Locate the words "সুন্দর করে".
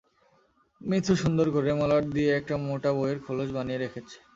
1.23-1.69